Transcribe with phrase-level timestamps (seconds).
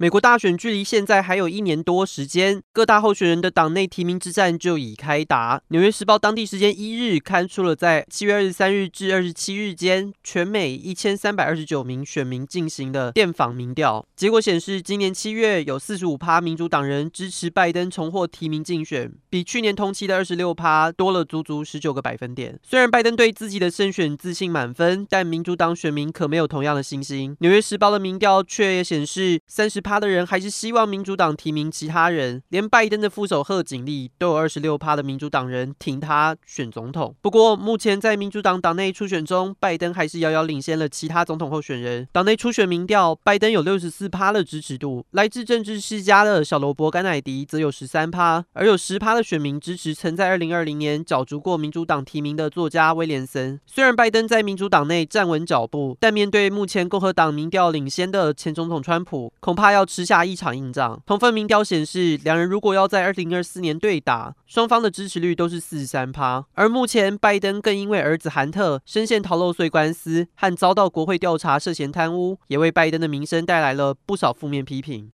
[0.00, 5.60] 美国大选距离现在还有一年多时间，各大候选人的党内提名之战就已开打。
[5.68, 22.58] 纽约时报当地时间一日刊出了在七月二十三日至二十七日间，全美一千三百二十九名选民进行的电访民调，结果显示，今年七月有四十五趴民主党人支持拜登重获提名竞选，比去年同期的二十六趴多了足足十九个百分点。
[22.62, 27.36] 虽然拜登对自己的胜选自信满分，但民主党选民可没有同样的信心。
[27.40, 37.14] 纽约时报的民调却也显示，三十的人还是希望民主党提名其他人，连拜登的副手贺锦丽都有二十六趴的民主党人挺他选总统。
[37.20, 42.06] 不过，目前在民主党党内初选中，拜登还是遥遥领先了其他总统候选人。
[42.12, 53.58] 党内初选民调，拜登有六十四趴的支持度，来自政治世家的小罗伯·甘乃迪则有十三趴，而有十趴的选民支持曾在二零二零年角逐过民主党提名的作家威廉森。
[53.66, 60.20] 虽然拜登在民主党内站稳脚步，但面对目前共和党民调领先的前总统川普，恐怕要要吃下。
[60.20, 61.00] 一场硬仗。
[61.06, 66.44] 同分民调显示，两人如果要在二零二四年对打，双方的支持率都是四十三趴。
[66.54, 75.08] 而目前，拜登更因为儿子韩特深陷逃漏税官司和遭到国会调查涉嫌贪污，也为拜登的名声带来了不少负面批评。